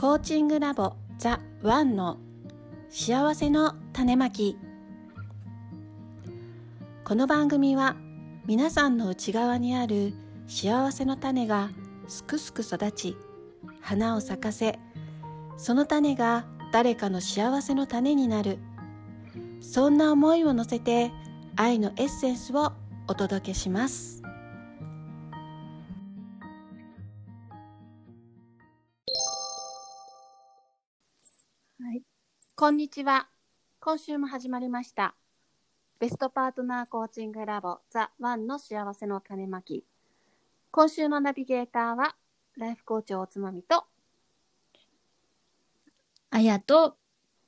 [0.00, 2.18] コーチングラボザ・ワンの
[2.88, 4.56] 幸せの種まき。
[7.04, 7.96] この番組は
[8.46, 10.14] 皆さんの内側にある
[10.46, 11.70] 幸せの種が
[12.06, 13.16] すくすく育ち
[13.80, 14.78] 花を咲かせ
[15.56, 18.60] その種が誰かの幸せの種になる。
[19.60, 21.10] そんな思いを乗せて
[21.56, 22.72] 愛のエッセンスを
[23.08, 24.22] お届けします。
[32.60, 33.28] こんにちは。
[33.78, 35.14] 今週も始まりました。
[36.00, 39.84] ベストパートナーコーチングラボザ・ワンの幸せの種まき。
[40.72, 42.16] 今週のナビゲーターは
[42.56, 43.84] ライフコーチおつまみと
[46.30, 46.96] あやと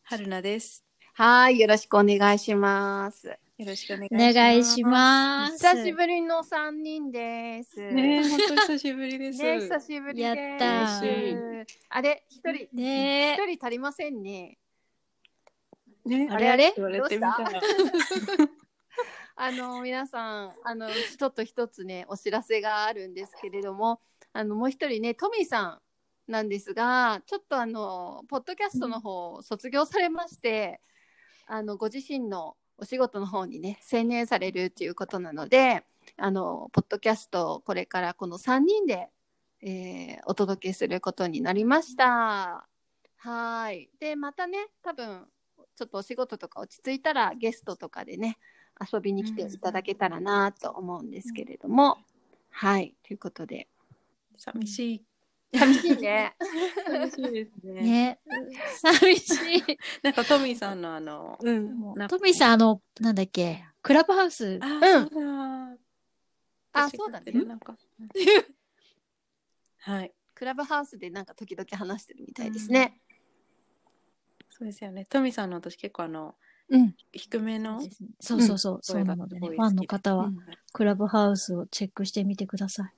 [0.04, 0.84] 春菜です。
[1.14, 3.26] はいよろしくお願いします。
[3.26, 3.36] よ
[3.66, 4.34] ろしくお願いしおます。
[4.34, 5.52] 願いします。
[5.54, 7.80] 久しぶりの三人です。
[7.80, 9.42] ねえ、本当久しぶりです。
[9.42, 10.22] ね久しぶりです。
[10.22, 11.64] やったー。
[11.88, 14.56] あれ一人ね一人足りませんね
[16.04, 16.50] ねあれ？
[16.50, 16.72] あれ？
[16.76, 17.60] 言われてみたら。
[19.36, 23.98] あの皆さんあのちょっと一つねお知らせがあるんですけれども
[24.34, 25.80] あのもう一人ねトミーさ
[26.28, 30.80] んなんですがちょっとあのポッドキャストの方を卒業されまして、
[31.46, 35.84] あのご自身のお仕事の方にね専念されるっていうことなので
[36.16, 39.08] あのポッドキャストをこれからこの3人で、
[39.62, 42.66] えーお届けすることになりました。
[43.16, 45.26] はいでまたね多分
[45.80, 48.36] ちょっとお仕事とか落ち着いたらゲストとかでね
[48.92, 51.96] 遊びに来ていただけたらなと思うんですけれども、
[52.50, 53.66] はいということで
[54.36, 55.04] 寂しい。
[55.58, 56.36] 寂しいね
[56.86, 57.72] 寂しいですえ。
[57.72, 57.82] ね。
[57.82, 58.20] ね
[58.82, 59.78] 寂しい。
[60.02, 61.38] なんかトミーさんのあの。
[61.40, 64.58] うんトミーさん、あの、なんだっけ、クラブハウス。
[64.62, 65.72] あ、うんそうだ。
[66.72, 67.74] あ私そうだねなんか。
[69.78, 70.12] はい。
[70.34, 73.00] クラブハウスでなんか時々話してるみたいですね。
[74.60, 75.06] そうですよね。
[75.06, 76.34] トミーさんの私結構あの
[76.68, 77.80] うん、低めの
[78.20, 80.38] そうそうそう、そうなのでね、ファンの方はうん
[80.72, 82.86] クラブハウスをチェックしてみてください。
[82.86, 82.90] うん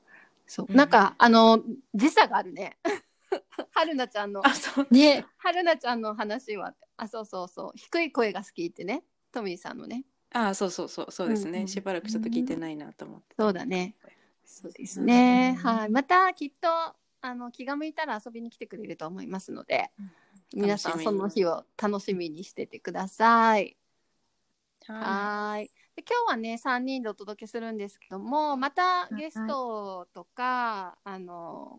[0.44, 1.62] そうなんかあの
[1.94, 2.76] 時差があるね。
[3.72, 4.86] 春菜ちゃんのあ、そう。
[4.90, 11.50] ね、春菜ちゃんの話はあそうそうそう低い声が好きってねトミーさんのねあ、そうそうそうそうですね。
[11.50, 13.36] うんうんしばらくちょっと聞いてないなと思って。
[13.38, 13.94] そうだね。
[14.44, 15.54] そうですね。
[15.56, 15.88] うんはい。
[15.88, 16.68] またきっと
[17.22, 19.90] あの気が向いたら遊びに来てくれると思いますので、
[20.54, 23.76] 皆さんその日を楽しみにしててください。
[24.86, 25.70] はい。
[25.94, 31.78] で今日はね3人でお届けするんですけども、またゲストとか、あの、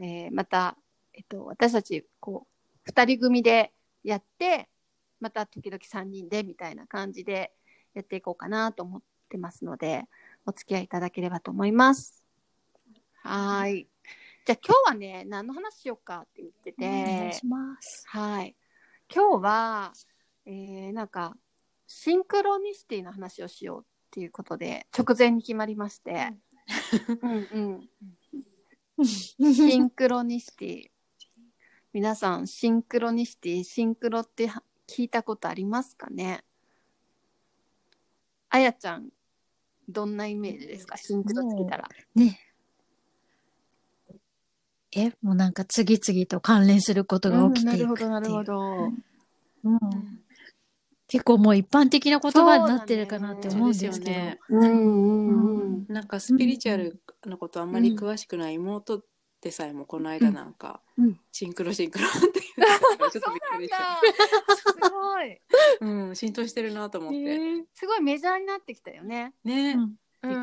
[0.00, 0.76] えーまた
[1.12, 2.46] えっと私たちこ
[2.86, 3.72] う2人組で
[4.02, 4.68] やって、
[5.20, 7.52] また時々3人でみたいな感じで
[7.94, 10.04] やっていこうかなと思ってますので、
[10.46, 12.24] お付き合いいただければと思います。
[13.22, 13.91] はーい。
[14.44, 18.04] じゃあ今日はね何の話しようかって言ってて、お願いします。
[18.08, 18.56] はい。
[19.14, 19.92] 今日は、
[20.46, 21.36] えー、なんか、
[21.86, 26.32] シンクロニシティの話をしようっていうことで、直前に決まりまして。
[27.20, 27.88] うん
[28.98, 29.06] うん。
[29.06, 30.90] シンクロニシティ。
[31.92, 36.42] 皆さん、シンクロニシティ、シンクロっては聞いたことありますかね？
[38.48, 39.10] あやちゃん、
[39.88, 40.96] どんなイメージですか？
[40.96, 41.88] シンクロって聞いたら。
[42.14, 42.40] ね。
[44.94, 48.10] え、もうなんか次々と関連することが起きていくっていう。
[48.10, 48.92] なるほど。
[49.64, 49.78] うん
[51.08, 53.94] 結構もう一般的な言葉になってるかなって思うんですけど。
[53.96, 55.86] そうですよねうんうんうん。
[55.88, 59.04] なんかスピリチュアルのことあんまり詳しくない妹
[59.42, 63.76] でさえもこの間なんか、うんシンクロシンクロって言ってたからちょっとびっくりした。
[64.56, 65.38] すごい。
[65.82, 67.66] うん、浸透してるなと思って。
[67.74, 69.34] すごいメジャーになってきたよね。
[69.44, 69.96] ね、うん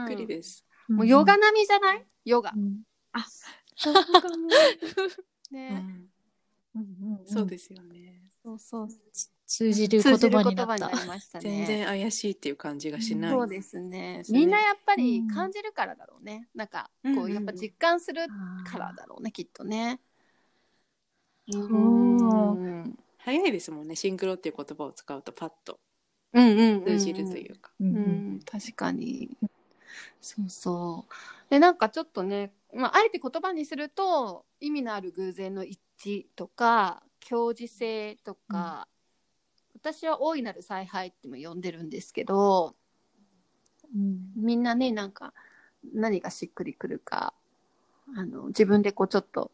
[0.07, 0.65] びっくりです。
[0.87, 2.05] もうヨガ並みじゃない？
[2.25, 2.53] ヨガう。
[3.81, 4.47] んそうかも。
[5.51, 5.69] うね。
[5.69, 6.09] ん、
[6.75, 6.81] うん
[7.19, 8.21] うんそうですよね。
[8.43, 8.89] そうそう。
[9.45, 11.65] 通じる言葉になったましたね。
[11.65, 13.31] 全然怪しいっていう感じがしない。
[13.31, 16.47] そうですねみんなやっぱうんり感じるからだろうね。
[16.53, 18.27] なんかこうやっぱ実感する
[18.69, 19.99] からだろうね、きっとね。
[21.47, 23.95] う早いですもんね。
[23.95, 25.79] シンクロっていう言葉を使うとパッと
[26.33, 26.83] うんうん。
[26.83, 27.71] 通じるというか。
[27.79, 29.29] うんううんん、確かに。
[30.21, 31.49] そうそう。
[31.49, 38.87] で、なんかちょっとね、まあ、あえて言葉にすると、意味のある偶然の一致とか、共時性とか、
[39.75, 42.75] 私は大いなる采配っても呼んでるんですけど、
[43.95, 44.31] うん。
[44.35, 45.33] みんなね、なんか、
[45.93, 47.33] 何がしっくりくるか、
[48.15, 49.51] あの、自分でこうちょっと、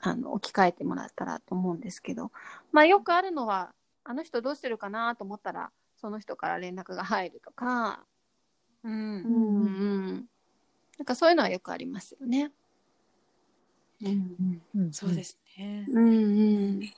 [0.00, 2.32] あの、置き換えてもらったらと思うんですけど、
[2.72, 3.74] まあよくあるのは、
[4.04, 8.06] あの人どうしてるかなと思ったら、その人から連絡が入るとか、
[8.82, 10.26] うんうんうん。
[11.00, 12.52] なんかそういうのはよくありますよね。
[14.02, 15.86] うんうんそうですね。
[15.88, 16.12] うんう
[16.82, 16.92] ん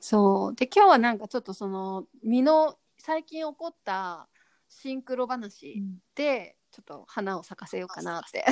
[0.00, 4.28] そうで今日はなんかちょっとその身の最近起こった
[4.68, 5.80] シンクロ話
[6.16, 8.44] でちょっと花を咲かせようかなって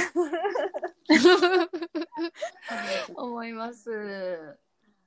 [3.16, 3.90] 思います。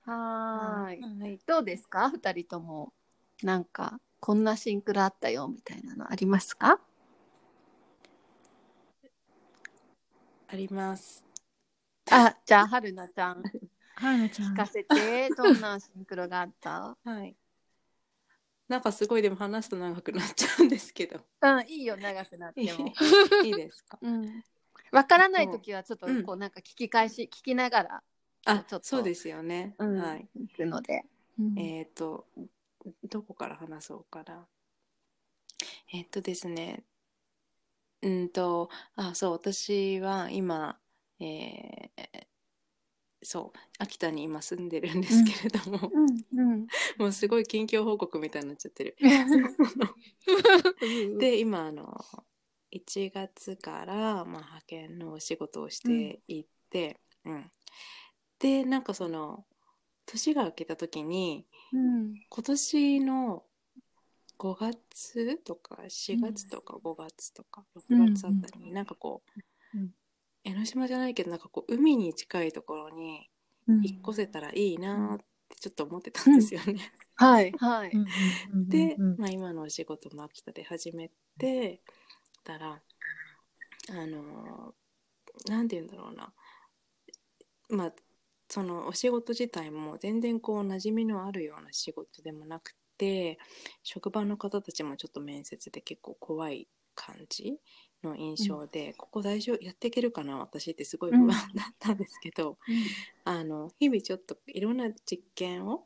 [0.04, 1.22] はーい。
[1.22, 1.40] はい。
[1.48, 2.10] どうですか？
[2.10, 2.92] 二人とも
[3.42, 6.81] なんかこんなシンクロあったよみたいなのありますか？
[10.47, 11.25] あります。
[12.12, 13.44] あじゃあ春菜ちゃん
[13.95, 16.95] はるちゃん聞かせてどんなシンクロがあった？
[17.03, 17.36] はい。
[18.68, 21.19] なんかすごいでも話すと長くなっちゃうんですけど。
[21.42, 22.94] うんいいよ長くなっても。
[23.44, 23.97] いいですか？
[24.01, 24.44] うん
[24.92, 28.03] わからない時はちょっとうんこうなんか聞き返し、聞きながら
[28.45, 29.75] あちょっ、とそうですよね。
[29.80, 30.27] うんはい。
[30.36, 31.03] 行くので。
[31.57, 32.27] えっ、と、
[33.09, 34.45] どこから話そうかな。
[35.92, 36.83] えっ、とですね。
[38.06, 40.80] うんと、あ、そう、私は今、
[41.19, 42.25] えー
[43.25, 46.06] そう、秋田に今住んでるんですけれども、うん
[46.40, 46.68] うん。
[46.98, 48.96] もうすごい近況報告みたいになっちゃってる。
[51.19, 52.00] で今あの
[52.69, 57.52] 1月から、まあ、派遣のお仕事をしていって、うん。
[58.38, 59.46] でなんかその
[60.06, 62.13] 年が明けた時にうん。
[62.30, 63.44] 今年の
[64.37, 69.23] 5月とか4月とか5月とか6月あたりになんかこ
[69.73, 69.91] う、うん。
[70.43, 73.29] 江ノ島じゃないけどなんかこう海に近いところに
[73.67, 73.85] うん。
[73.85, 76.91] 引っ越せたらいいなってちょっと思ってたんですよね。
[77.15, 77.91] はい はい。
[78.67, 81.81] で、うんまあ、今のお仕事も秋田で始めて
[82.43, 82.81] たら
[83.89, 84.75] あの
[85.47, 86.33] なんて言うんだろうな。
[87.69, 87.93] まあ
[88.47, 93.38] そのお仕事自体も全然こう馴染みのあるような仕事でもなくて
[93.83, 97.57] 職場の方たちもちょっと面接で結構怖い感じ
[98.03, 102.57] の印象で、ここ大丈夫やっていけるかな私ってすごい不安だったんですけど、
[103.24, 105.83] あの日々ちょっといろんな実験を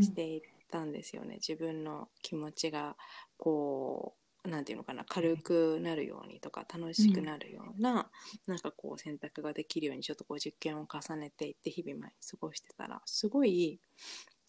[0.00, 2.96] していったんですよね、自分の気持ちが
[3.38, 4.14] こ
[4.44, 8.10] うなんていうのかな軽くなるようにとか楽しくなるような、
[8.46, 13.80] なんかこう選択ができるようにちょっとこう実験を重ねていって日々毎日過ごしてたらすごい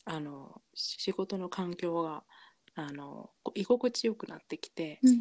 [0.06, 2.24] あの仕事の環境が
[2.76, 5.20] あの居心地よくなってきて、うん、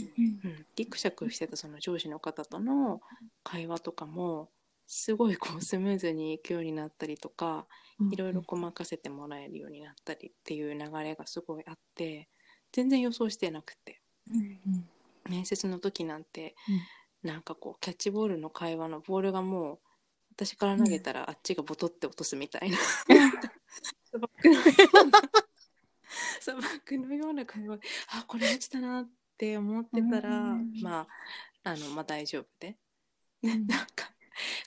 [0.75, 3.01] ギクシャクしてたその上司の方との
[3.45, 4.49] 会話とかも
[4.87, 7.67] すごいこうスムーズにいくようになったりとか、
[8.11, 12.29] いろいろこう任せてもらえるようになったりっていう流れがすごいあって
[12.73, 14.01] 全然予想してなくて。
[15.29, 16.55] 面接の時なんて、
[17.23, 19.79] なんかこうキャッチボールの会話のボールがもう
[20.35, 22.79] 私から投げたらあっちがボトって落とすみたいな
[26.41, 27.79] 砂漠のようなのような会話。
[28.09, 30.73] あこれ落ちたなって思ってたら、うん。
[30.83, 31.07] ま
[31.63, 32.77] ああのまあ大丈夫で、
[33.43, 33.67] ねうん。
[33.67, 34.13] なんか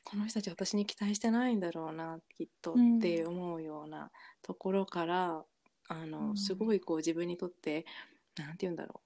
[0.04, 2.98] この人たち私に期待してないんだろうなきっとうん。
[2.98, 4.12] って思うような
[4.42, 5.46] ところから、
[5.88, 6.38] あのうん。
[6.38, 7.86] すごいこう自分にとって
[8.38, 9.06] なんて言うんだろう。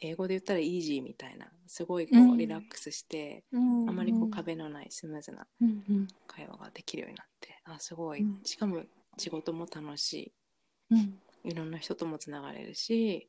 [0.00, 2.36] 英語で言ったらイージーみたいなすごいこううん。
[2.36, 5.84] リラックスして、ああまりこう壁のないスムーズなうん。
[5.88, 6.08] うん。
[6.26, 8.40] 会話ができるようになってあすごい、うん。
[8.44, 8.82] しかも
[9.18, 10.32] 仕事も楽し
[10.90, 10.98] うん。
[10.98, 13.28] いいろんな人ともつながれるし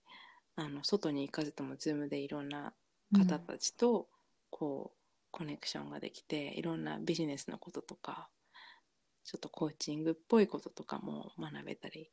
[0.56, 2.74] あの外に行かずとも Zoom でいろんな
[3.14, 4.08] 方たちと
[4.50, 4.98] こう
[5.32, 8.30] コネクションができていろんなビジネスのこととか
[9.26, 12.10] ちょっとコーチングっぽいこととかも学べたり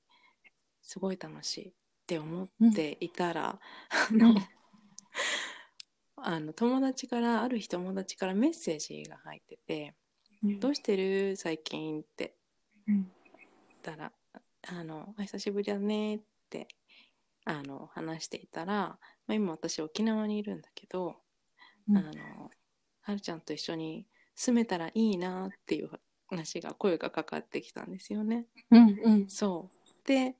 [0.82, 1.72] すごい楽しいっ
[2.06, 4.34] て思っていたら、あの
[6.16, 9.94] あの友達からある日友達からメッセージが入ってて
[10.58, 11.36] 「どうしてる？
[11.36, 12.34] 最近」って。
[12.88, 13.12] うん
[13.82, 14.12] たら
[14.68, 16.68] 「あのあ久しぶりだね」って
[17.44, 18.98] あの話していたら、ま
[19.28, 21.16] あ、今私沖縄にいるんだけど、
[21.88, 21.96] うん。
[21.96, 22.50] あの
[23.02, 25.90] はるちゃんと一緒に住めたらいいなっていう
[26.28, 28.46] 話が声がかかってきたんですよね。
[28.70, 29.28] うんうん。
[29.28, 30.08] そう。
[30.08, 30.36] で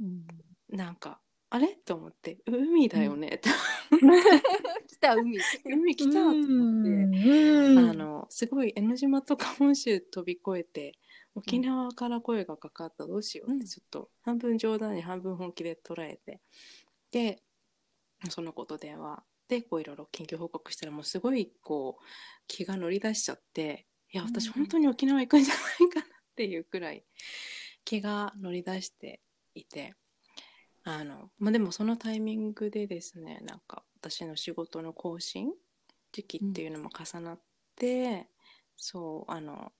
[0.00, 0.26] うん。
[0.68, 1.68] なんかあれ？
[1.68, 3.48] と思って海だよねって、
[4.88, 5.38] 来た海。
[5.64, 6.50] 海来たと思って。
[6.50, 7.78] うん。
[7.78, 10.98] あのすごい江ノ島とか本州飛び越えて
[11.36, 16.40] 沖縄から声がかかったどうしようってちょっと半分冗談に半分本気で捉えて。
[17.12, 17.42] で
[18.30, 19.22] そのこと電話。
[19.48, 22.04] でこういろいろ緊急報告したらもうすごいこう
[22.48, 27.04] 気が乗り出しちゃっていや私うん本当に沖縄行くんじゃないかなっていうくらい
[27.84, 29.20] 気が乗り出して
[29.54, 29.94] いて。
[30.88, 35.52] あの、まあ、でもそのタイミングでですねなんか私の仕事の更新
[36.12, 37.40] 時期っていうのも重なっ
[37.74, 38.28] て、
[38.76, 39.72] そうあの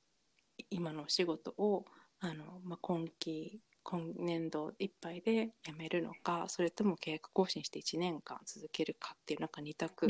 [0.70, 1.84] 今のお仕事を
[2.20, 10.08] あの、まあ、今期今年度いっぱいで辞めるのかそれとも契約更新して1年間続けるかっていうなんか2択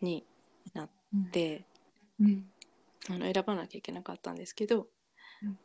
[0.00, 0.26] に
[0.74, 0.90] なっ
[1.30, 1.64] て、
[2.20, 2.46] うん。
[3.08, 4.88] あの選ばなきゃいけなかったんですけど、
[5.42, 5.58] うん。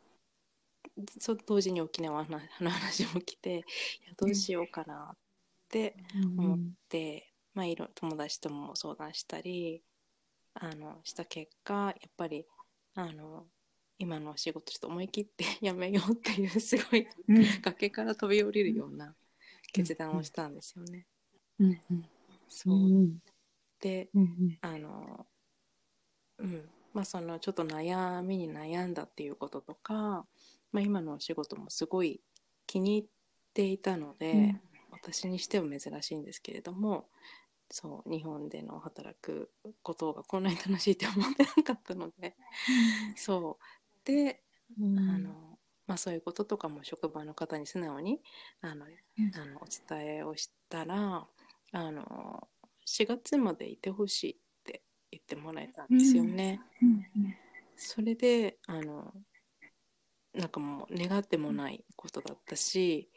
[1.18, 3.64] そ同時に沖縄の話の 話も来ていや
[4.16, 5.16] どうしようかなっ
[5.68, 6.58] て思っ
[6.88, 9.82] て、まあ、いろ友達とも相談したり
[10.54, 12.46] あのした結果やっぱり
[12.94, 13.46] あの
[14.02, 17.44] 今のお仕事ちょっと思い切って やめようっていうすごいうん。
[17.62, 19.14] 崖から飛び降りるような
[19.72, 21.06] 決断をしたんですよね。
[21.60, 22.04] うんうん。
[22.48, 22.74] そう。
[22.74, 23.22] うん。
[23.78, 25.26] でうんあの
[26.38, 26.68] うん。
[26.92, 30.26] まあそのちょっと悩みに悩んだっていうこととか、
[30.72, 32.20] まあ、今のお仕事もすごい
[32.66, 33.10] 気に入っ
[33.54, 34.60] ていたので、うん。
[34.90, 37.08] 私にしては珍しいんですけれども
[37.72, 39.50] そう日本での働く
[39.82, 42.36] ことがこんなに楽しいって思ってなかったので
[43.16, 43.64] そう。
[43.64, 43.81] で
[44.80, 44.98] うん。
[44.98, 45.30] あの
[45.86, 48.20] まあ、そういうこととかも職場の方に素直に
[48.60, 49.32] あの、うん。
[49.34, 51.26] あのお伝えをしたら
[51.72, 52.48] あの
[52.86, 56.60] 4月までいてほしいって言ってもらえたんですよね。
[56.82, 57.06] うん。
[57.76, 59.12] それであの
[60.34, 63.10] なんかもう願ってもないことだったし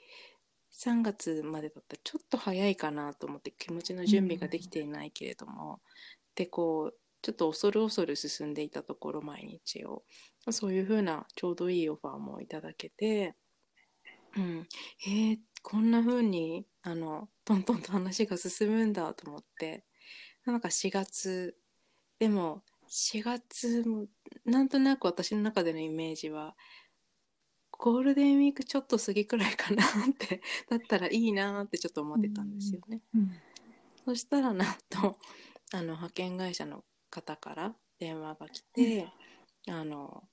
[0.71, 5.79] 3月までだったらちょっと早いかなと思って気持ちの準備ができていないけれども、
[6.35, 10.03] でこうちょっと恐る恐る進んでいたところ毎日を。
[10.51, 13.33] そういうふうなちょうどいいオファーもいただけて、
[14.37, 14.67] うん、
[15.07, 19.83] えーこんな風にあのトントンと話が進むんだと思って。
[20.45, 21.57] なんか4月。
[22.19, 24.05] でも4月も
[24.45, 26.55] なんとなく私の中でのイメージは
[27.71, 33.01] ゴールデンウィークちょっと過ぎくらいかなって だったらいいなってちょっと思ってたんですよね。
[33.15, 33.31] うん。
[34.05, 35.17] そしたらなんと
[35.73, 36.85] あの派遣会社の
[37.15, 39.07] 方から電話が来て、
[39.69, 40.23] あの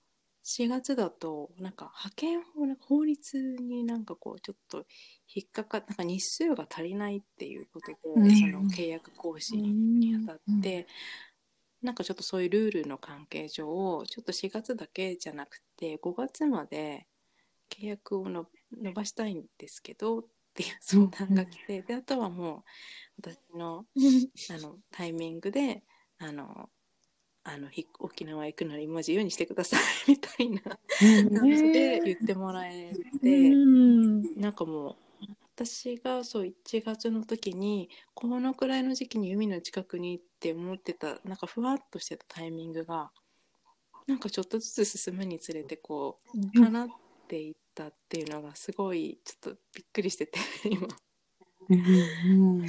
[0.45, 4.85] 4月だとなんか派遣法法律になんかこうちょっと
[5.33, 8.37] 引っかかなんか日数が足りないっていうことで、うん。
[8.37, 10.87] その契約更新にあたって、
[11.81, 13.65] なんかちょっとそういうルールの関係上
[14.07, 17.07] ちょっと4月だけじゃなくて5月まで
[17.71, 20.25] 契約をの伸ばしたいんですけどっ
[20.55, 22.65] ていう相談が来て、であとはも
[23.19, 23.85] う私の
[24.51, 25.83] あのタイミングで
[26.23, 26.69] あの
[27.45, 30.61] あのひ沖縄行くなら今自由にしてくださいみたいな。
[30.61, 34.41] 感じで言ってもらえて、うん。
[34.41, 34.97] なんかもう
[35.57, 43.11] 私がそう1月の時にこのくらいの時期に海の近くにって思ってたなんかふわっとしてたタイミングが
[44.07, 46.89] なんかちょっとずつ進むにつれてこう叶っ
[47.29, 50.87] ていったっていうのがすごいちょっとびっくりしてて今。
[51.69, 52.67] うん。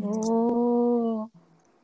[0.00, 1.39] おー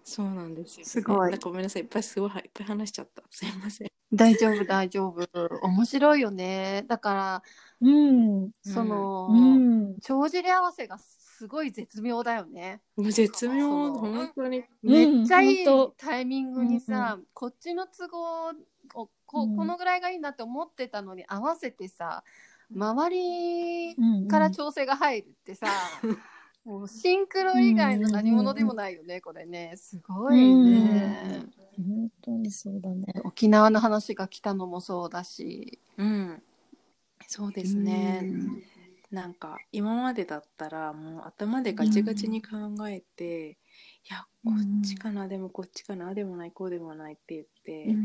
[0.09, 1.31] そうなんですよ、ね、すごい。
[1.33, 1.83] なんかごめんなさい。
[1.83, 3.25] いっぱいすごいいっぱい話しちゃった。
[3.29, 3.89] すいません。
[4.13, 5.27] 大丈夫大丈夫。
[5.63, 6.85] 面白いよね。
[6.87, 7.43] だから
[7.81, 8.51] うん。
[8.63, 9.99] その、うん。
[9.99, 12.83] 帳尻合わせがすごい絶妙だよね。
[12.97, 13.95] もう絶妙。
[13.95, 14.63] 本当に。
[14.85, 14.91] うん。
[14.93, 18.51] めっちゃいいタイミングにさ、こっちの都合
[18.95, 19.57] をこ,、うん。
[19.57, 22.23] このぐらいがいいなって思ってたのに合わせてさ
[22.73, 24.29] 周りうん。
[24.29, 25.67] から調整が入るってさ、
[26.67, 29.75] もうシンクロ以外の何者でもないよね、これね。
[29.77, 31.45] すごいね、
[31.77, 33.07] 本当にそうだね。
[33.23, 35.79] 沖縄の話が来たのもそうだし。
[35.97, 36.43] うん。
[37.29, 38.63] そうですね、うん。
[39.13, 42.57] なんか今までだったらもう頭でガチガチに考
[42.89, 43.57] えて、い
[44.11, 47.97] やこっちかな、でもこっちかなでもないこうでもないって言って、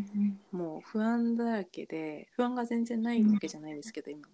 [0.51, 4.25] もう不安だらけで不安が全然ないわけじゃないですけど、今も。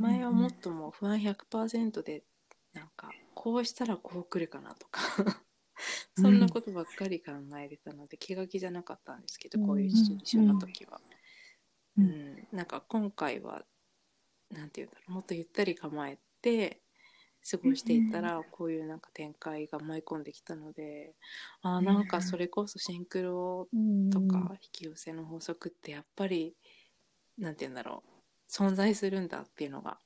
[0.00, 2.24] 前はもっともう不安100%で
[2.76, 5.00] なんかこうしたらこう来るかなとか。
[6.18, 10.98] そんなことばっかり考えてたので気が気じゃなかったんですけど、こういうシチュエーションの時は、
[11.98, 12.06] ううん。
[12.06, 12.48] ん。
[12.50, 13.62] なんか今回は
[14.50, 15.10] なんていうんだろう。
[15.12, 16.80] もっとゆったり構えて
[17.50, 21.14] 過ごしていたら、こういうなんか展開が舞い込んできたので
[21.60, 23.68] あーなんかそれこそシンクロ
[24.10, 26.56] とか引き寄せの法則ってやっぱり
[27.38, 28.10] なんて言うんだろう。
[28.50, 29.98] 存在するんだっていうのが。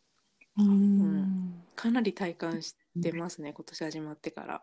[0.59, 1.50] うん
[1.81, 4.63] かなり体感してますね、今年始まってから。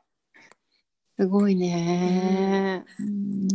[1.17, 3.47] すごいね、うん。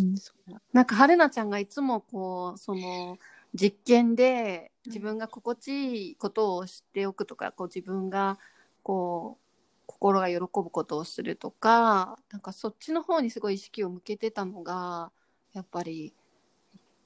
[0.73, 3.19] なんか春菜ちゃんがいつもこうその
[3.55, 8.37] 実験で自分が心地いいことを知っておくとかこう自分が
[8.83, 15.13] こう心が喜ぶことをするとかなんかそっちの方にすごい意識を向けてたのが
[15.53, 16.13] やっぱり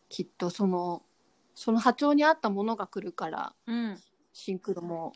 [0.08, 1.02] きっとその
[1.54, 3.98] その波長に合ったものが来るからうん。
[4.32, 5.12] シンクロも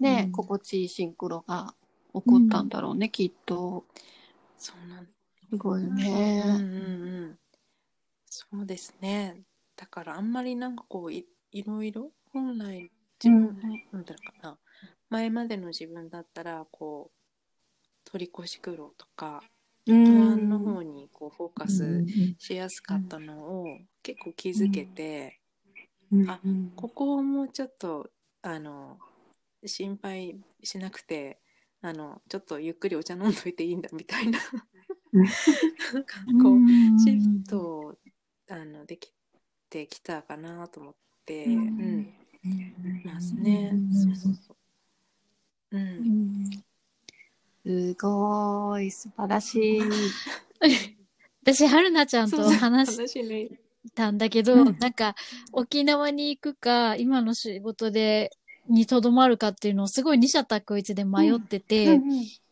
[0.00, 0.32] ね、うん。
[0.32, 1.74] 心地いいシンクロが
[2.12, 3.84] 起こったんだろうね、きっと。
[4.58, 5.06] そうなん
[5.50, 6.42] すごいようんね。
[6.46, 7.38] うんうん。
[8.26, 9.42] そうですね。
[9.76, 12.90] だからあんまりなんかこういいろいろ本来
[13.22, 14.58] 自分、うんなんだろうかな。
[15.08, 19.42] 前までの自分だったらこう取り越し苦労とか
[19.86, 22.04] う不安んの方にこうフォーカス
[22.38, 25.40] しやすかったのを結構気づけて、
[26.28, 28.10] あうんここをもうちょっと
[28.42, 28.98] あの
[29.64, 31.38] 心配しなくて
[31.82, 34.38] あのちょっとゆっくりお茶飲んどいていいんだみたいな
[35.12, 35.24] うん
[35.94, 37.98] なんかこうシフト
[38.48, 39.12] あのでき
[39.70, 42.14] てきたかなと思って、ううん
[42.48, 43.72] んますね。
[43.92, 44.56] そうそうそう。
[45.72, 46.50] うん、
[47.64, 49.80] すごい素晴らしい。
[51.42, 53.60] 私、春菜ちゃんと話し。
[53.94, 55.14] たんだけど、うんなんか、
[55.52, 58.30] 沖縄に行くか、今の仕事で、
[58.70, 62.00] にとどまるかっていうのをすごい二者択一で迷ってて、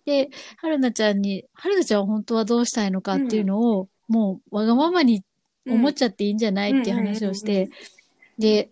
[0.05, 5.23] で、春菜ちゃんに、春菜ちゃんは本当はどうしたいのかっていうのを、もうわがままに
[5.67, 7.71] 思っちゃっていいんじゃないっていう話をして、
[8.39, 8.71] で、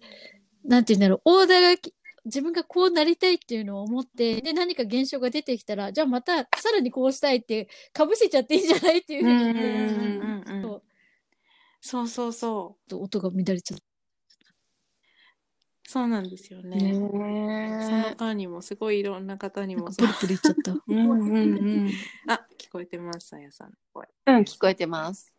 [0.65, 10.83] なんて言うんだろう、オーダーがき自分がこうなりたいっていうのを思って、で、何か現象が出てきたら、じゃあまたさらにこうしたいって、かぶせちゃっていいんじゃないっていうふうにそう。
[11.81, 12.97] そうそうそう。
[12.97, 13.86] 音が乱れちゃった。
[15.89, 16.95] そうなんですよね。
[16.95, 20.73] その間にもすごいいろんな方にもプリプリいっちゃった。
[20.87, 21.41] うんうんう
[21.85, 21.91] ん。
[22.27, 24.09] あ聞こえてますさやさんの声。
[24.27, 25.33] うん、聞こえてます。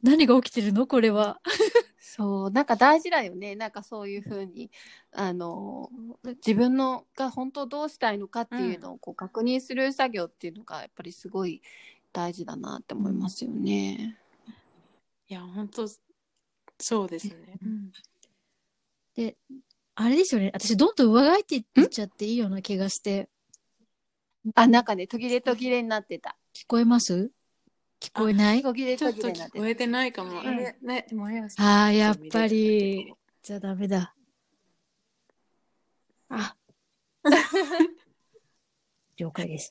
[0.00, 0.86] 何が起きてるの？
[0.86, 1.40] これは。
[1.98, 3.56] そう、なんか大事だよね。
[3.56, 4.70] なんかそういうふうに、
[5.10, 5.90] あの、
[6.36, 11.62] 自分のが本当どうしたいのかっていうのをこう確認する作業っていうのがやっぱりすごい
[12.12, 14.16] 大事だなって思いますよね。
[15.26, 15.88] いや本当
[16.86, 17.34] そうですね。
[17.62, 17.90] うん
[19.14, 19.38] で、
[19.94, 20.50] あれですよね。
[20.52, 23.30] 私、どんどん上書いていっちゃっていいような気がして。
[24.54, 26.36] あ、なんかね、途切れ途切れになってた。
[26.52, 27.30] 聞こえます？
[28.00, 28.60] 聞こえない？
[28.60, 30.42] 途切れちょっと途切れになって聞こえてないかも。
[30.42, 33.14] んあれねもやさんああ、やっぱり。
[33.42, 34.14] じゃあダメだ。
[36.28, 36.56] あ。
[39.16, 39.70] 了解です。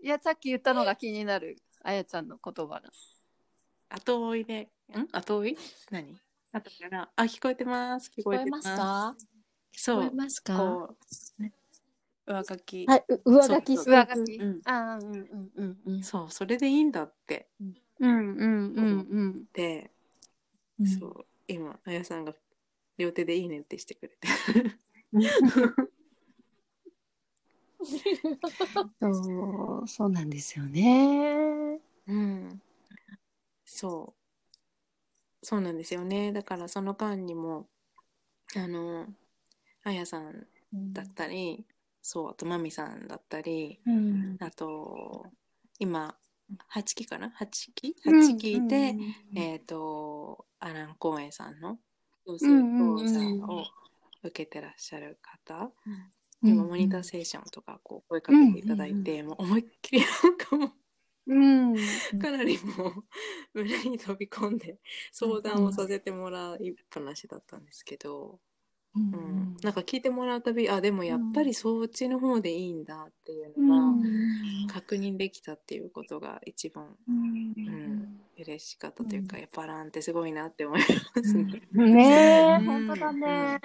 [0.00, 2.82] いや、さっき言ったのが気になる、あやちゃんの言葉が。
[3.96, 5.08] 後追いで、ん？
[5.12, 5.58] 後追い？
[5.90, 6.20] 何？
[6.52, 8.10] 後から、あ、聞こえてます。
[8.16, 8.68] 聞こえてます。
[8.68, 9.16] か？
[9.72, 10.16] そう聞こえ。
[10.16, 10.56] ますか？
[10.56, 10.96] こ
[11.38, 11.52] う、ね、
[12.26, 12.86] 上書き。
[12.86, 14.36] はい、う上書き上書き。
[14.36, 16.02] うんあーうんうんうんうん。
[16.02, 17.48] そう、それでいいんだって。
[17.60, 19.44] うんうんうんうん。
[19.52, 19.90] で、
[20.80, 22.34] うんそう、今、あやさんが
[22.98, 24.26] 両手でいいねってしてくれて。
[28.98, 31.78] そう、そうなんですよね。
[32.08, 32.60] うん。
[33.74, 34.14] そ
[35.42, 35.44] う。
[35.44, 36.32] そうなんですよね。
[36.32, 37.66] だからその間にも、
[38.56, 39.06] あの、
[39.82, 41.66] あやさんだったり、
[42.00, 44.36] そう、あとまみさんだったり、うん。
[44.38, 45.26] あと、
[45.80, 46.14] 今、
[46.72, 48.94] 8期かな ?8 期うん ?8 期で、
[49.34, 51.78] えっ、と、アラン公園さんの
[52.26, 52.46] 養成
[52.78, 53.20] 講座
[53.52, 53.64] を
[54.22, 55.72] 受けてらっしゃる方、
[56.42, 60.72] 今、モニターセッションとかこう声かけていただいて、もう思いっきりなんかも
[61.26, 62.00] う、うん。
[62.18, 63.04] かなりもう
[63.54, 64.78] 胸に飛び込んで
[65.12, 68.40] 相談をさせてもらいっぱなしだったんですけど、
[68.94, 69.56] ううん。
[69.62, 73.64] なんか聞いてもらうたびあでもやっぱりそっちの方でいいんだっていううのん。
[73.64, 73.98] が
[74.66, 76.96] 確認できたっていうことが一番
[77.66, 78.20] うん。
[78.38, 80.80] 嬉しかったというか、やっぱランってすごいなって思い
[81.14, 81.46] ますね。
[81.72, 82.64] ねえ、うん。
[82.64, 83.60] 本当だね。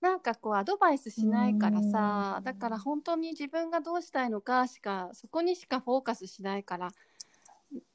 [0.00, 6.90] なんかこうアドバイスしないからさうんだから本当に自分がどうしたいのかしかそこにしかフォーカスしないから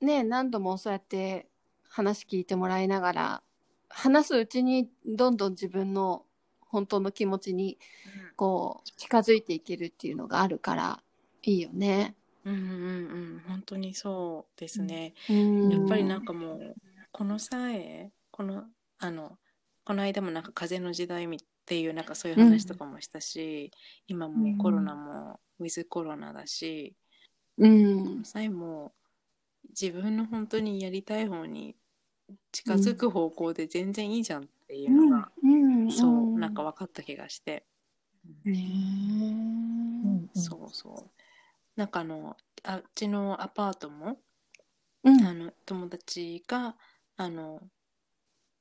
[0.01, 1.47] ね何度もそうやって
[1.87, 3.43] 話聞いてもらいながら
[3.89, 6.25] 話すうちにどんどん自分の
[6.61, 7.77] 本当の気持ちに
[8.35, 11.03] こう近づいていけるっていうのがあるから
[11.43, 12.15] いいよね。
[12.45, 15.13] うんうんうん本当にそうですね。
[15.29, 16.75] うんやっぱりなんかもう
[17.11, 18.63] この際この
[18.99, 19.37] あの
[19.83, 21.27] この間もなんか風の時代
[21.71, 23.71] っていうなんかそういう話とかもしたし、
[24.05, 26.97] 今もうコロナもウィズコロナだし、
[27.57, 28.25] うん。
[28.25, 28.91] 際も
[29.69, 31.77] 自分の本当にやりたい方に
[32.51, 35.89] 近づく方向で全然いいじゃんっていうのが、うん。
[35.89, 37.63] そうなんか分かった気がして、
[38.43, 38.57] ね
[40.33, 41.09] そうそう。
[41.77, 44.17] なんかあのあっちのアパートも
[45.05, 45.25] うん。
[45.25, 46.75] あの友達が
[47.15, 47.61] あの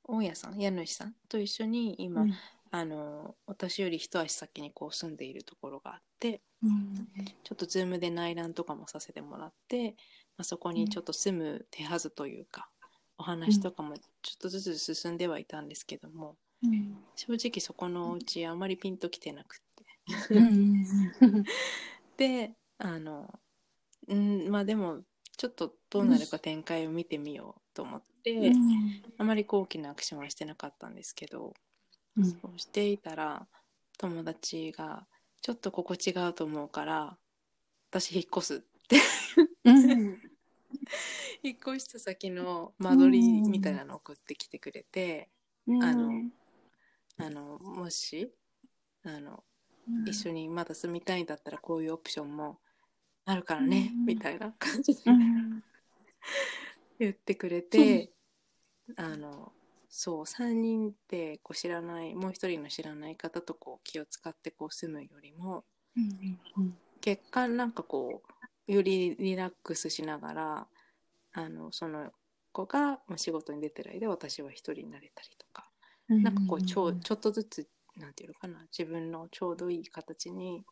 [0.05, 2.33] 大家さん家主さんと一緒に今、うん
[2.73, 6.95] あの私より一足先にこう住んでいるところがあってうん。
[7.43, 9.91] ちょっとズームで内覧とかもさせてもらって、
[10.37, 12.69] まあ、そこにちょっと住む手はずというか、
[13.17, 14.01] お話とかもちょ
[14.35, 16.97] っとずつ進んではいたんですけどもうん。
[17.15, 19.59] 正直そこのお家あまりピンときてなくっ
[20.29, 20.35] て。
[20.35, 20.85] うん。
[22.17, 23.33] であの
[24.07, 24.49] うん。
[24.49, 25.01] まあでも
[25.37, 28.53] ちょっとどうなるか展開を見てみようと思って、
[29.17, 30.93] あまりこう大きなアクションはしてなかったん。
[30.93, 31.53] ですけど、
[32.17, 32.25] うん。
[32.25, 33.47] そうしていたら
[33.97, 35.05] 友達が
[35.41, 37.17] ちょっとここ違うと思うから
[37.89, 38.97] 私引っ越すって。
[39.65, 40.31] うん
[41.43, 45.29] 引っ越した先の間取りみたいなのを送ってきてくれて、
[45.67, 46.09] あの
[47.17, 48.31] あのもし
[49.03, 49.43] あの
[50.05, 52.59] 一緒にまだ住みたいんだったらこういうオプションも
[53.25, 55.63] あるからね、うんみたいな感じでうん。
[56.99, 58.13] 言ってくれて、
[58.95, 59.53] あの
[59.93, 68.21] そう3人ってこう知らないもう一人の知らない方とこう気を使ってこう住むよりもうん結果なんかこ
[68.67, 70.67] うよりリラックスしながら
[71.33, 72.11] あのその
[72.51, 75.67] 子がまあ仕事に出てる間私は一人になれたりとか、
[76.09, 80.63] うんなんかこうちょちょっとずつなんていうのかな自分のちょうどいい形に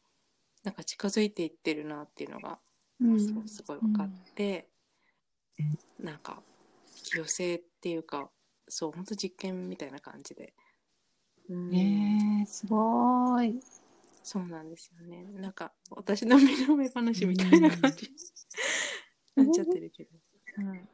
[0.63, 2.59] なんか近づいていってるなっていうのが
[3.01, 3.19] うん。
[3.47, 4.67] すごい分かって、
[5.99, 6.41] なんか
[7.13, 8.29] 寄せっていうか
[8.69, 10.53] そう本当実験みたいな感じで、
[11.49, 11.69] うん。
[11.69, 13.59] ねえすごい。
[14.23, 15.23] そうなんですよね。
[15.41, 18.11] なんか私の身の上話みたいな感じ。
[19.35, 20.09] に なっちゃってるけど、
[20.57, 20.89] うん、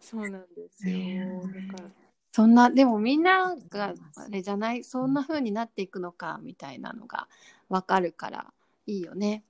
[0.00, 1.82] そうなんですよ、か。
[1.82, 1.90] ら
[2.32, 4.84] そんなでもみんながあれじゃない？
[4.84, 7.28] そんな風になっていくのかみたいなのが
[7.68, 8.52] わかるから
[8.86, 9.44] いいよね。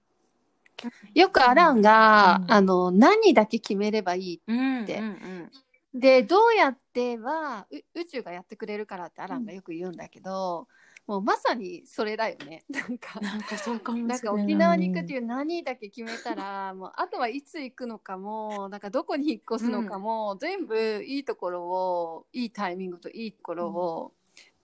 [1.15, 2.53] よくアランが、うん。
[2.53, 5.51] あの何だけ決めればいいうんでうんうん。
[5.95, 10.67] でどうやってはう宇宙がやってくれるからってアランがよく言うんだけど、
[11.07, 12.65] もうまさにそれだよね。
[12.71, 14.45] なんかなんかそうかもなんかしれない。
[14.45, 24.13] 沖縄に行くっていう何だけ決めたら、もうあとはいつ行くのかもなんかどこに引っ越すのかも、全部いいところをいいタイミングといいところを、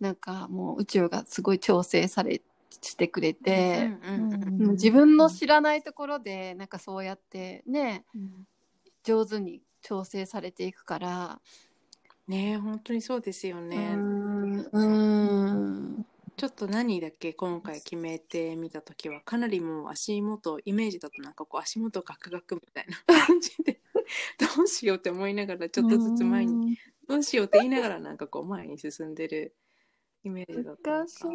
[0.00, 2.40] なんかもう宇宙がすごい調整され
[2.83, 3.90] してくれて、
[4.72, 8.04] 自分の知らないところでなんかそうやってね
[9.02, 11.40] 上手に調整されていくから、
[12.28, 14.68] ねえ本当にそうですよね、うん。
[14.70, 16.07] うん。
[16.37, 19.22] ちょっと何だっけ今回決めてみた時は。
[19.22, 22.96] かなりもう足元イメージだとなんかこう足元ガクガクみたいな。
[23.26, 23.81] 感じで。
[24.57, 26.78] どうしようって思いながらちょっとずつ前に。
[27.09, 29.54] どうしようって言いながらなんかこう前に進んでる
[30.24, 31.22] イメージだったの難しい。
[31.22, 31.28] か。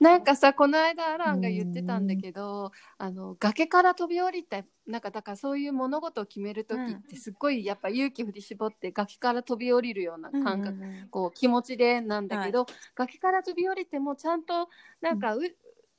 [0.00, 10.78] なんかさこの間アランが言ってたんだけどあの崖から飛び降りたなんかだからそういう物事を決める時ってすっごいやっぱ勇気振り絞って崖から飛び降りるような感覚、
[11.10, 14.68] こう気持ちでなんだけど、崖から飛び降りてもちゃんと
[15.00, 15.40] なんかう、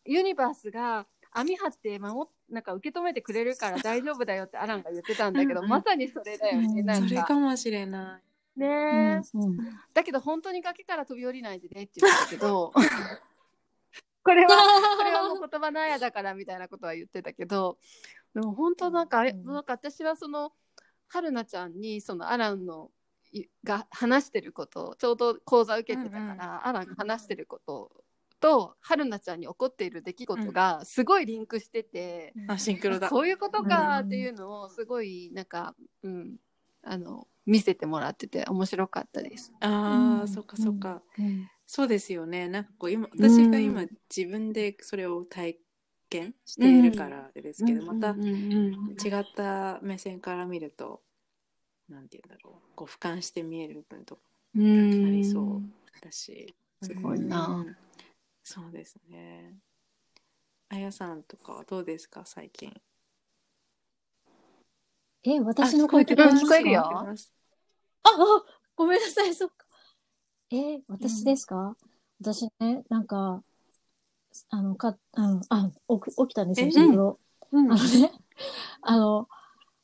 [0.06, 5.70] ユニバースが網張って守っなんか受け止めてくれるから大丈夫だよってアランが言ってたんだけどうんうん。
[5.70, 7.08] まさにそれだよね、うんなんか。
[7.08, 8.29] それかもしれない。
[8.60, 9.22] ね。
[9.24, 9.58] え、うん。
[9.94, 12.72] だけど本当に崖から飛び降りないでねって言ってたけど
[14.24, 14.50] これは
[14.98, 17.78] これはもう言葉のあやだからみたいなことは言ってたけど
[18.36, 19.44] でも本当なんかうん。
[19.44, 20.52] なんか私はその
[21.08, 22.92] 春菜ちゃんにそのアランの
[23.32, 26.42] いが話してることをちょうど講座受けてたから、うんうん。
[26.42, 27.92] アランが話してること
[28.40, 33.10] と春菜ちゃんに起こっている出来事がすごいリンクしてて、あシンクロだ。
[33.10, 36.36] こういうことかっていうのをすごいなんか、うん、
[36.84, 39.54] あの見せてもらってて面白かったです。
[39.60, 40.28] ああ、うん。
[40.28, 41.02] そっかそっか。
[41.18, 41.50] うん。
[41.68, 42.48] そうですよね。
[42.48, 43.86] なんかこう今私が今
[44.16, 45.58] 自分でそれを体
[46.10, 48.16] 験しているからですけど、また
[49.04, 51.02] 違った目線から見ると
[51.90, 52.76] なんて言うんだろう。
[52.76, 54.22] こう俯瞰して見える部分とか
[54.56, 55.06] うん。
[55.08, 55.64] ありそ
[56.02, 56.56] うだし。
[56.82, 57.48] すごいな。
[57.48, 57.76] うん。
[58.44, 59.58] そうですね。
[60.70, 62.74] あやさんとかはどうですか最近。
[65.24, 66.46] え、私の声あ聞こえます。
[66.46, 67.10] か聞こえるよ
[68.04, 68.16] あ、あ、
[68.76, 69.66] ごめんなさい、そっか。
[70.52, 71.76] えー私ですか、
[72.22, 73.44] 私ね、なんか、
[74.50, 76.72] あの、か、うん、あ、起き起きたんですよ、え？
[76.72, 77.20] 先ほど。
[77.52, 77.72] うん。
[77.72, 78.12] あのね、
[78.82, 79.28] あの、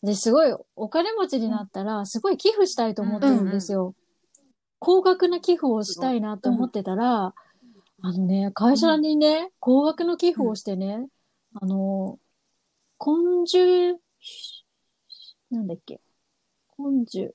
[0.01, 3.93] ですごいお金持ちになったら、すごい寄付したいと思ってるんですよ。
[4.79, 7.33] 高額な寄付をしたいなって思ってたら、
[8.01, 11.07] あのね、会社にね、高額の寄付をしてね、
[11.55, 12.19] あの、
[12.97, 13.93] 昆虫、
[15.49, 15.99] なんだっけ、
[16.77, 17.33] 昆虫、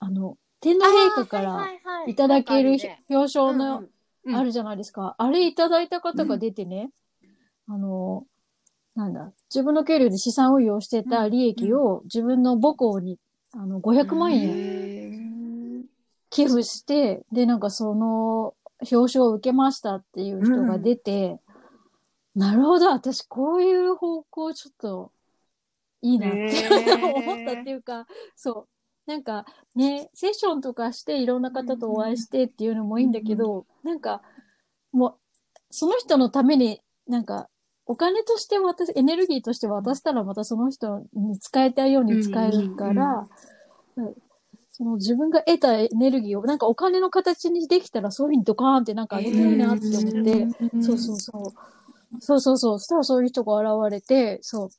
[0.00, 1.66] あの、天皇陛下から
[2.06, 2.76] いただける
[3.08, 3.90] 表彰の、うん
[4.32, 5.14] あるじゃないですか。
[5.16, 6.90] あれいただいた方が出てね、
[7.66, 8.26] あの、
[8.94, 13.18] なんだ、自分の給料で資産運用してた利益を自分の母校に、
[13.52, 15.84] あの、500万円円
[16.28, 21.40] 寄付して、で、なんかその表彰を受けましたっていう人が出て、
[22.34, 25.12] なるほど、私こういう方向ちょっと
[26.02, 26.68] いいなって、
[27.02, 28.68] 思ったっていうか、そう。
[29.06, 34.22] なんかね、セッションとかしていろんな方とお会いしてっていうのもいいんだけど、なんか
[34.92, 35.14] もう、
[35.70, 37.48] その人のためになんか
[37.86, 43.26] お金として渡す、エネルギーとして渡したらまたその人に使いたいように使えるから、
[43.96, 44.14] うん
[44.80, 50.48] その自分が得たエネルギーをなんかお金の形にできたらそういうふうにドカーンってなんかあげたいなって思って、
[50.80, 52.20] そうそうそう。
[52.20, 52.78] そうそうそう。
[52.78, 54.70] そしたらそういう人が現れて、そう。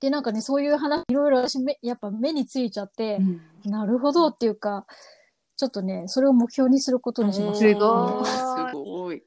[0.00, 3.18] で、なんかね、そういう話、いろいろ私め、やっぱ目についちゃって、
[3.64, 4.86] なるほどっていうか、
[5.56, 7.68] ちょっとね、それを目標にすることにしました。
[7.68, 9.22] すごいすごい。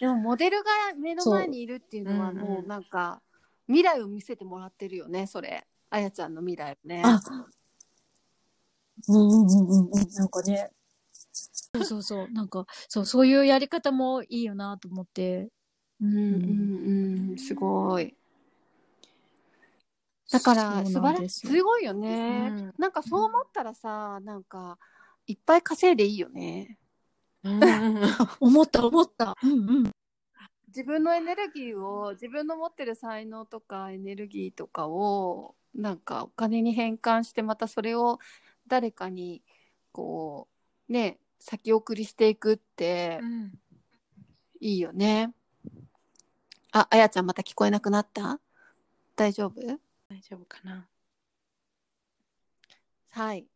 [0.00, 3.22] でもモデルが目の前にいるっていうのはもうなんか
[3.68, 7.20] 未来を見せてもらってるよねそれあやちゃんの未来をねあ、
[9.08, 9.90] うんうんうんうんうん。
[10.14, 10.70] なんかね、
[11.12, 12.30] そうそうそう。
[12.30, 15.48] なんか、そう、そういうやり方もいいよなと思って。
[16.00, 18.14] うんうんうんすごい
[20.34, 21.46] だから素晴らしい。
[21.46, 22.74] すごいよね、うん。
[22.76, 24.78] なんかそう思ったらさなんか
[25.28, 26.76] いっぱい稼いでいいよね。
[27.44, 27.60] うん。
[28.40, 29.36] 思った思った。
[29.40, 29.92] うんうん。
[30.66, 38.18] 自分のエネルギーを自分の持ってる才能とかエネルギーとかをなんかお金に変換してまたそれを
[38.66, 39.44] 誰かに
[39.92, 40.48] こ
[40.88, 43.20] うね先送りしていくって
[44.58, 45.32] いいよね。
[46.72, 48.40] あ、あやちゃんまた聞こえなくなった？
[49.14, 49.78] 大丈夫？
[50.08, 50.88] 大丈夫かな？
[53.10, 53.46] はい。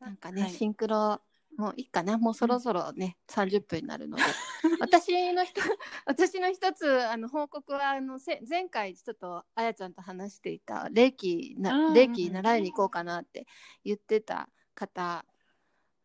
[0.00, 0.50] なんかね、はい。
[0.50, 1.20] シンクロ
[1.56, 2.18] もういいかな？
[2.18, 4.22] もうそろそろね、30分になるので。
[4.80, 5.52] 私の一
[6.06, 13.46] 私の一つあの報告はあのせ前回ちょっとあやちゃんと話していた霊気あなー霊気習いに行こうかなって
[13.84, 15.24] 言ってた方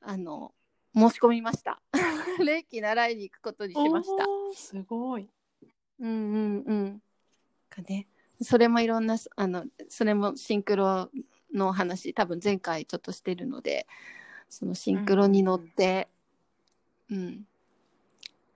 [0.02, 0.54] あの
[0.94, 1.82] 申し込みました。
[2.44, 4.26] 霊気習いに行くことにしました。
[4.56, 5.30] すごい。
[6.00, 7.04] うんうんうん。
[7.70, 8.08] かね
[8.42, 11.10] それもいろんなあのそれもシンクロ
[11.54, 13.88] の話多分前回ちょっとしてるので
[14.50, 16.08] そのシンクロに乗って
[17.10, 17.46] うん、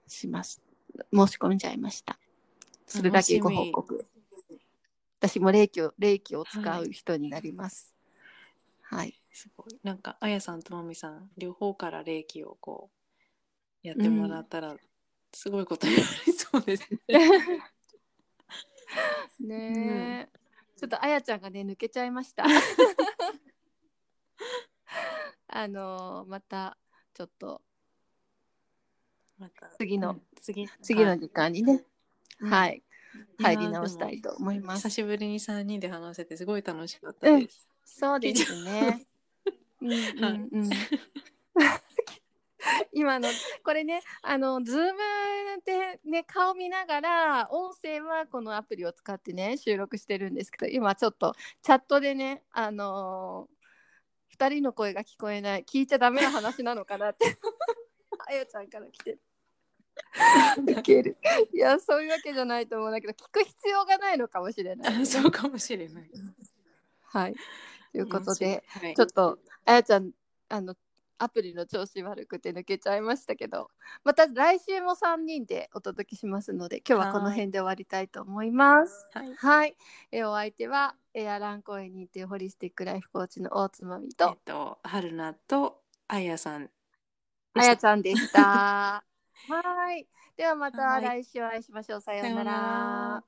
[0.06, 0.60] します。
[1.12, 2.18] 申し込んじゃいました。
[2.86, 4.06] それだけご報告。
[5.18, 7.94] 私も霊気を霊気を使う人になります。
[8.82, 9.78] はい、すごい。
[9.82, 12.90] なんか、あやさんとまみさん、両方から霊気をこ
[13.84, 14.76] う、やってもらったら、
[15.32, 16.98] すごいことになりそうですね。
[19.40, 20.38] ねえ、
[20.76, 22.44] ちょっとあやちゃんがね抜けちゃいました。
[25.48, 26.78] あのまた
[27.14, 27.62] ちょっと
[29.78, 30.22] 次のうん。
[30.40, 30.68] 次。
[30.82, 31.84] 次の時間にね、
[32.40, 32.50] うん。
[32.50, 32.82] はい。
[33.38, 34.88] 入り直したいと思います。
[34.88, 37.68] 久しぶりに3人で話せてすごい楽しかったです。
[37.84, 39.06] そうですね。
[39.80, 40.70] うんうんうん
[42.92, 43.28] 今の
[43.64, 44.98] これねあのズーム
[45.64, 57.26] でね顔見ながら音声はこのアプリを使ってね収録してるんですけど今ちょっとチャットでねあのー、2人の声が聞こえない聞いちゃダメな話なのかなって。
[58.28, 59.20] あやちゃんから来てる。
[60.68, 61.16] いける。
[61.52, 65.02] いやそういうわけじゃないと思うんだけど聞く必要がないのかもしれない。
[65.02, 66.10] あそうかもしれない。
[67.04, 67.34] はい。
[67.92, 70.12] ということで、はい、ちょっとあやちゃん
[70.48, 70.74] あの
[71.22, 73.70] アプリの調子悪くて抜けちゃいましたけど
[74.02, 79.08] また来週も3人でお届けしますので今日はこの辺で終わりたいと思います。
[79.14, 79.76] はいはい、
[80.10, 86.70] えお相手はエアラン公園にてホリスティックライフコーチの大つまみえっとと、春菜とあやさん。
[87.54, 89.04] あやちゃんでした。
[89.48, 92.00] はい、ではまたはい来週お会いしましょう。
[92.00, 93.24] さようなら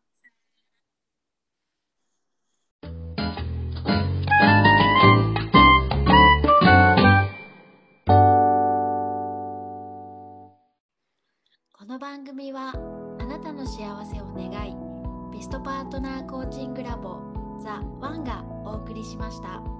[12.04, 12.74] 番組は
[13.18, 14.76] あなたの幸せを願い
[15.32, 17.18] ベストパートナーコーチングラボ
[17.58, 19.73] ザ・ワンがお送りしました。